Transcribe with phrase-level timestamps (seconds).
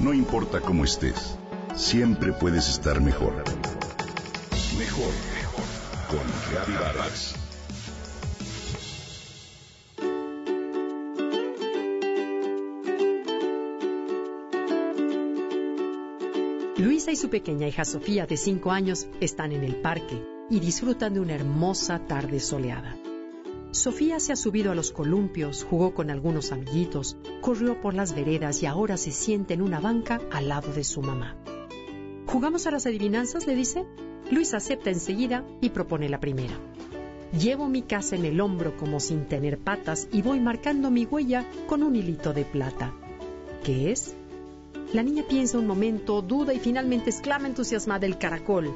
[0.00, 1.36] No importa cómo estés,
[1.76, 3.34] siempre puedes estar mejor.
[4.78, 5.64] Mejor, mejor.
[6.08, 7.34] Con Reavivadas.
[16.78, 21.12] Luisa y su pequeña hija Sofía, de 5 años, están en el parque y disfrutan
[21.12, 22.96] de una hermosa tarde soleada.
[23.72, 28.62] Sofía se ha subido a los columpios, jugó con algunos amiguitos, corrió por las veredas
[28.62, 31.36] y ahora se siente en una banca al lado de su mamá.
[32.26, 33.46] ¿Jugamos a las adivinanzas?
[33.46, 33.86] le dice.
[34.30, 36.58] Luisa acepta enseguida y propone la primera.
[37.38, 41.48] Llevo mi casa en el hombro como sin tener patas y voy marcando mi huella
[41.68, 42.92] con un hilito de plata.
[43.64, 44.16] ¿Qué es?
[44.92, 48.74] La niña piensa un momento, duda y finalmente exclama entusiasmada el caracol.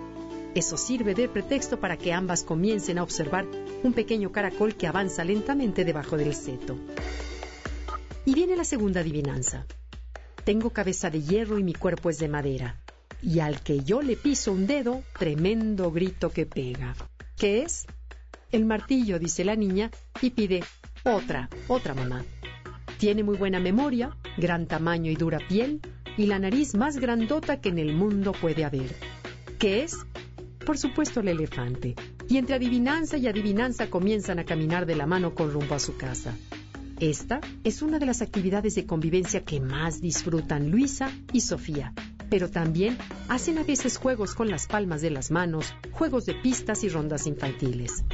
[0.55, 3.45] Eso sirve de pretexto para que ambas comiencen a observar
[3.84, 6.77] un pequeño caracol que avanza lentamente debajo del seto.
[8.25, 9.66] Y viene la segunda adivinanza.
[10.45, 12.80] Tengo cabeza de hierro y mi cuerpo es de madera.
[13.23, 16.95] Y al que yo le piso un dedo, tremendo grito que pega.
[17.36, 17.86] ¿Qué es?
[18.53, 20.62] El martillo, dice la niña, y pide
[21.05, 22.25] otra, otra mamá.
[22.98, 25.80] Tiene muy buena memoria, gran tamaño y dura piel,
[26.17, 28.95] y la nariz más grandota que en el mundo puede haber.
[29.58, 29.97] ¿Qué es?
[30.65, 31.95] Por supuesto el elefante.
[32.29, 35.97] Y entre adivinanza y adivinanza comienzan a caminar de la mano con rumbo a su
[35.97, 36.34] casa.
[37.01, 41.92] Esta es una de las actividades de convivencia que más disfrutan Luisa y Sofía,
[42.31, 42.97] pero también
[43.29, 47.27] hacen a veces juegos con las palmas de las manos, juegos de pistas y rondas
[47.27, 48.05] infantiles.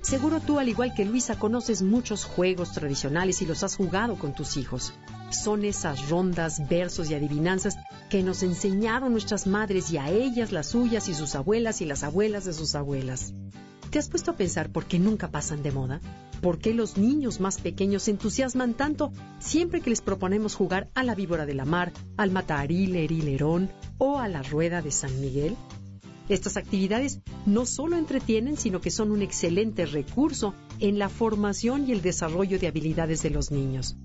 [0.00, 4.34] Seguro tú, al igual que Luisa, conoces muchos juegos tradicionales y los has jugado con
[4.34, 4.94] tus hijos.
[5.32, 7.76] Son esas rondas, versos y adivinanzas
[8.10, 12.04] que nos enseñaron nuestras madres y a ellas las suyas y sus abuelas y las
[12.04, 13.32] abuelas de sus abuelas.
[13.90, 16.00] ¿Te has puesto a pensar por qué nunca pasan de moda?
[16.42, 21.02] ¿Por qué los niños más pequeños se entusiasman tanto siempre que les proponemos jugar a
[21.02, 25.56] la víbora de la mar, al mataril, herilerón o a la rueda de San Miguel?
[26.28, 31.92] Estas actividades no solo entretienen, sino que son un excelente recurso en la formación y
[31.92, 33.96] el desarrollo de habilidades de los niños.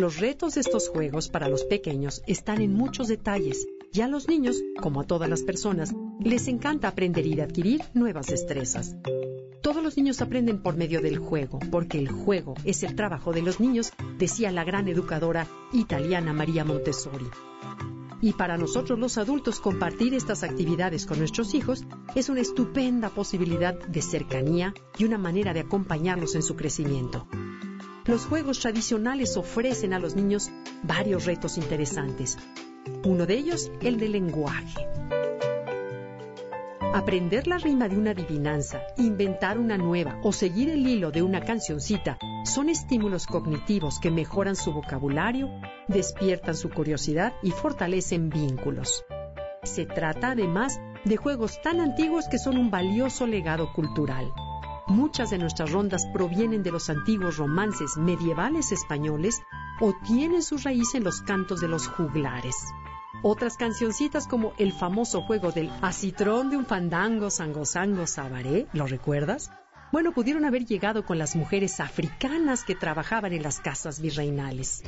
[0.00, 4.28] Los retos de estos juegos para los pequeños están en muchos detalles y a los
[4.28, 8.96] niños, como a todas las personas, les encanta aprender y adquirir nuevas destrezas.
[9.60, 13.42] Todos los niños aprenden por medio del juego, porque el juego es el trabajo de
[13.42, 17.26] los niños, decía la gran educadora italiana María Montessori.
[18.22, 21.84] Y para nosotros los adultos compartir estas actividades con nuestros hijos
[22.14, 27.28] es una estupenda posibilidad de cercanía y una manera de acompañarlos en su crecimiento.
[28.10, 30.50] Los juegos tradicionales ofrecen a los niños
[30.82, 32.36] varios retos interesantes.
[33.04, 34.84] Uno de ellos, el de lenguaje.
[36.92, 41.40] Aprender la rima de una adivinanza, inventar una nueva o seguir el hilo de una
[41.44, 45.48] cancioncita son estímulos cognitivos que mejoran su vocabulario,
[45.86, 49.04] despiertan su curiosidad y fortalecen vínculos.
[49.62, 54.26] Se trata además de juegos tan antiguos que son un valioso legado cultural.
[54.90, 59.40] Muchas de nuestras rondas provienen de los antiguos romances medievales españoles
[59.80, 62.56] o tienen su raíz en los cantos de los juglares.
[63.22, 68.88] Otras cancioncitas como el famoso juego del acitrón de un fandango, sango, sango, sabaré, ¿lo
[68.88, 69.52] recuerdas?
[69.92, 74.82] Bueno, pudieron haber llegado con las mujeres africanas que trabajaban en las casas virreinales.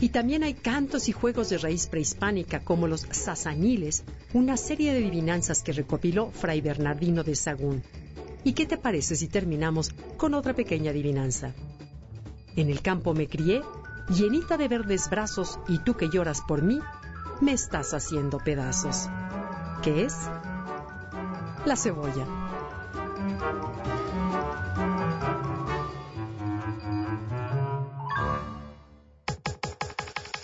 [0.00, 4.02] Y también hay cantos y juegos de raíz prehispánica como los sasaniles,
[4.32, 7.84] una serie de adivinanzas que recopiló Fray Bernardino de Sagún.
[8.42, 11.54] ¿Y qué te parece si terminamos con otra pequeña adivinanza?
[12.56, 13.62] En el campo me crié,
[14.08, 16.80] llenita de verdes brazos, y tú que lloras por mí,
[17.40, 19.08] me estás haciendo pedazos.
[19.82, 20.14] ¿Qué es?
[21.64, 22.26] La cebolla.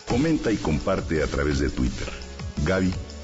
[0.09, 2.09] Comenta y comparte a través de Twitter.
[2.65, 3.16] Gaby-Vargas.